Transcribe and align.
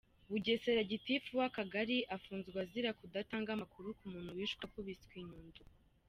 Bugesera:Gitifu 0.29 1.29
w’Akagari 1.39 1.97
afunzwe 2.17 2.55
azira 2.65 2.89
kudatanga 2.99 3.49
amakuru 3.53 3.87
ku 3.99 4.05
muntu 4.13 4.35
wishwe 4.37 4.61
akubiswe 4.67 5.13
inyundo. 5.23 5.61